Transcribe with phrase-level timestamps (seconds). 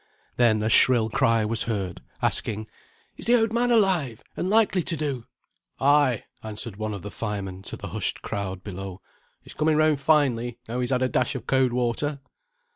[0.35, 2.65] Then a shrill cry was heard, asking
[3.17, 5.27] "Is the oud man alive, and likely to do?"
[5.79, 8.99] "Ay," answered one of the firemen to the hushed crowd below.
[9.43, 12.19] "He's coming round finely, now he's had a dash of cowd water."